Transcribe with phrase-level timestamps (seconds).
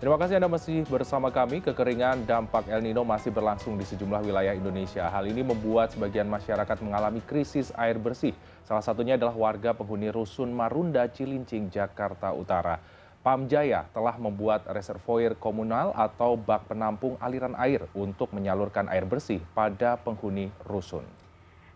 [0.00, 1.60] Terima kasih Anda masih bersama kami.
[1.60, 5.04] Kekeringan dampak El Nino masih berlangsung di sejumlah wilayah Indonesia.
[5.12, 8.32] Hal ini membuat sebagian masyarakat mengalami krisis air bersih.
[8.64, 12.80] Salah satunya adalah warga penghuni Rusun Marunda, Cilincing, Jakarta Utara.
[13.20, 20.00] Pamjaya telah membuat reservoir komunal atau bak penampung aliran air untuk menyalurkan air bersih pada
[20.00, 21.04] penghuni rusun.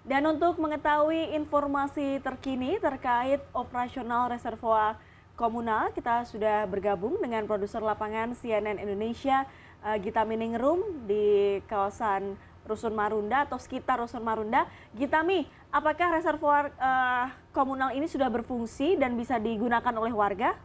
[0.00, 4.96] Dan untuk mengetahui informasi terkini terkait operasional reservoir
[5.34, 5.90] komunal.
[5.94, 9.46] Kita sudah bergabung dengan produser lapangan CNN Indonesia
[9.84, 14.64] uh, Gita Miningrum di kawasan Rusun Marunda atau sekitar Rusun Marunda.
[14.96, 20.56] Gitami, apakah reservoir uh, komunal ini sudah berfungsi dan bisa digunakan oleh warga?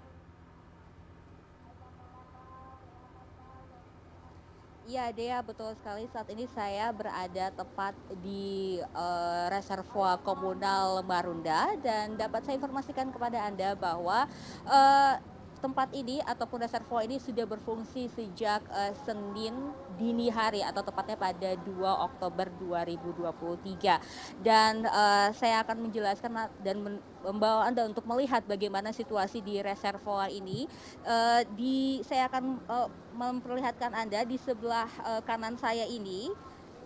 [4.89, 6.09] Ya, Dea, betul sekali.
[6.09, 7.93] Saat ini saya berada tepat
[8.25, 14.25] di uh, reservoir komunal Marunda dan dapat saya informasikan kepada Anda bahwa
[14.65, 15.13] uh,
[15.59, 19.53] tempat ini ataupun reservoir ini sudah berfungsi sejak uh, Senin
[19.99, 23.99] dini hari atau tepatnya pada 2 Oktober 2023
[24.39, 26.31] dan uh, saya akan menjelaskan
[26.63, 30.65] dan membawa Anda untuk melihat bagaimana situasi di reservoir ini.
[31.03, 32.87] Uh, di saya akan uh,
[33.19, 36.31] memperlihatkan Anda di sebelah uh, kanan saya ini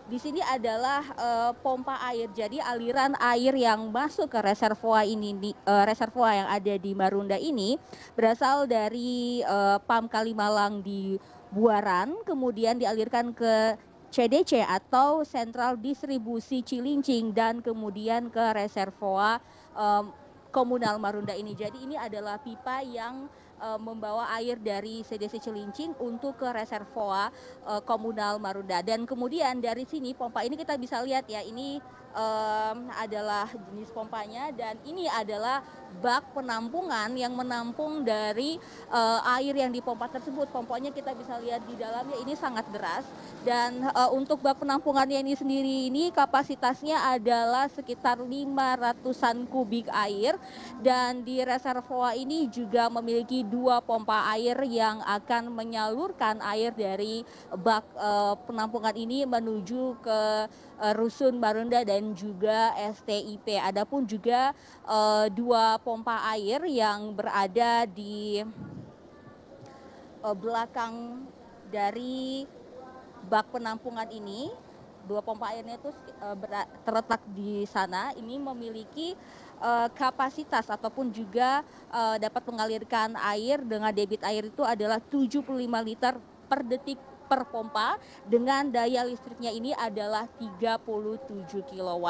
[0.04, 2.28] di sini adalah uh, pompa air.
[2.36, 7.80] Jadi aliran air yang masuk ke reservoir ini uh, reservoir yang ada di Marunda ini
[8.14, 11.16] berasal dari uh, PAM Kalimalang di
[11.54, 13.78] Buaran kemudian dialirkan ke
[14.14, 19.42] CDC atau Sentral Distribusi Cilincing dan kemudian ke reservoir
[19.74, 20.14] um,
[20.54, 21.58] komunal Marunda ini.
[21.58, 23.26] Jadi ini adalah pipa yang
[23.80, 27.32] membawa air dari CDC Cilincing untuk ke reservoir
[27.64, 28.84] uh, komunal Marunda.
[28.84, 31.80] Dan kemudian dari sini pompa ini kita bisa lihat ya ini
[32.14, 35.62] um, adalah jenis pompanya dan ini adalah
[36.02, 38.58] bak penampungan yang menampung dari
[38.90, 40.50] uh, air yang dipompa tersebut.
[40.50, 43.06] Pompanya kita bisa lihat di dalamnya ini sangat deras
[43.46, 50.34] dan uh, untuk bak penampungannya ini sendiri ini kapasitasnya adalah sekitar 500-an kubik air
[50.82, 57.22] dan di reservoir ini juga memiliki dua pompa air yang akan menyalurkan air dari
[57.52, 60.22] bak uh, penampungan ini menuju ke
[60.80, 63.60] uh, rusun Marunda dan juga STIP.
[63.60, 64.56] Adapun juga
[64.88, 68.44] uh, dua pompa air yang berada di
[70.24, 71.28] belakang
[71.68, 72.48] dari
[73.28, 74.52] bak penampungan ini
[75.04, 75.92] dua pompa airnya itu
[76.24, 76.36] uh,
[76.84, 78.12] terletak di sana.
[78.16, 79.16] Ini memiliki
[79.60, 85.44] uh, kapasitas ataupun juga uh, dapat mengalirkan air dengan debit air itu adalah 75
[85.84, 86.14] liter
[86.48, 87.00] per detik
[87.34, 87.98] per pompa
[88.30, 92.06] dengan daya listriknya ini adalah 37 kW.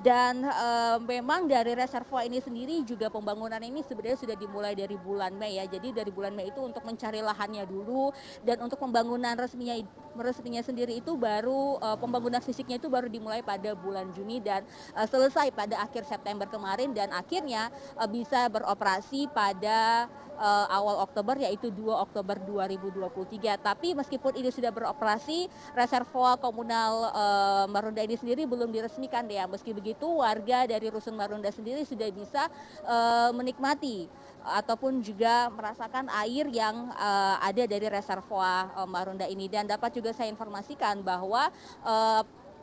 [0.00, 0.68] Dan e,
[1.04, 5.68] memang dari reservoir ini sendiri juga pembangunan ini sebenarnya sudah dimulai dari bulan Mei ya.
[5.68, 8.08] Jadi dari bulan Mei itu untuk mencari lahannya dulu
[8.48, 9.76] dan untuk pembangunan resminya
[10.16, 14.64] resminya sendiri itu baru e, pembangunan fisiknya itu baru dimulai pada bulan Juni dan
[14.96, 17.68] e, selesai pada akhir September kemarin dan akhirnya
[18.00, 23.58] e, bisa beroperasi pada uh, awal Oktober yaitu 2 Oktober 2023.
[23.58, 29.48] Tapi meskipun ini sudah beroperasi, reservoir komunal uh, Marunda ini sendiri belum diresmikan ya.
[29.48, 32.46] Meski begitu warga dari Rusun Marunda sendiri sudah bisa
[32.86, 34.06] uh, menikmati
[34.42, 40.10] ataupun juga merasakan air yang uh, ada dari reservoir uh, Marunda ini dan dapat juga
[40.10, 41.48] saya informasikan bahwa
[41.86, 42.22] uh,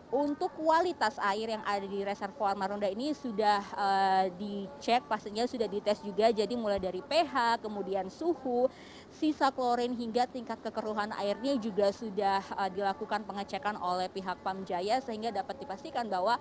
[0.10, 6.02] untuk kualitas air yang ada di reservoir Marunda ini sudah uh, dicek pastinya sudah dites
[6.02, 6.34] juga.
[6.34, 8.66] Jadi mulai dari pH kemudian suhu
[9.10, 15.34] sisa klorin hingga tingkat kekeruhan airnya juga sudah uh, dilakukan pengecekan oleh pihak Pamjaya sehingga
[15.34, 16.38] dapat dipastikan bahwa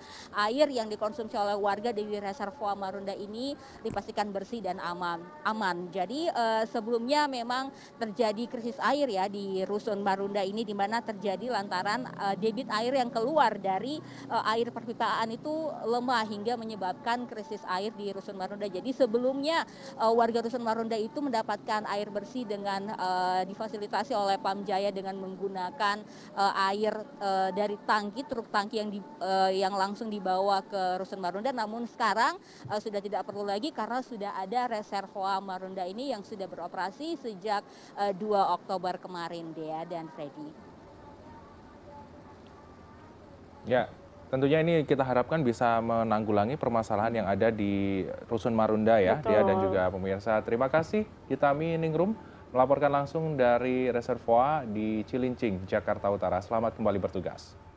[0.47, 5.19] air yang dikonsumsi oleh warga di reservoir Marunda ini dipastikan bersih dan aman.
[5.43, 5.89] Aman.
[5.89, 11.49] Jadi uh, sebelumnya memang terjadi krisis air ya di rusun Marunda ini di mana terjadi
[11.49, 13.97] lantaran uh, debit air yang keluar dari
[14.29, 18.69] uh, air perpipaan itu lemah hingga menyebabkan krisis air di rusun Marunda.
[18.69, 19.65] Jadi sebelumnya
[19.97, 26.03] warga rusun Marunda itu mendapatkan air bersih dengan dengan uh, difasilitasi oleh Pamjaya dengan menggunakan
[26.35, 26.91] uh, air
[27.23, 31.87] uh, dari tangki truk tangki yang di, uh, yang langsung dibawa ke Rusun Marunda namun
[31.87, 32.35] sekarang
[32.67, 37.63] uh, sudah tidak perlu lagi karena sudah ada reservoir Marunda ini yang sudah beroperasi sejak
[37.95, 38.19] uh, 2
[38.59, 40.51] Oktober kemarin Dea dan Freddy.
[43.63, 43.87] Ya,
[44.27, 49.29] tentunya ini kita harapkan bisa menanggulangi permasalahan yang ada di Rusun Marunda ya, Betul.
[49.31, 50.33] Dia dan juga pemirsa.
[50.43, 52.17] Terima kasih Hitami Ningrum
[52.49, 56.41] melaporkan langsung dari reservoir di Cilincing, Jakarta Utara.
[56.41, 57.68] Selamat kembali bertugas.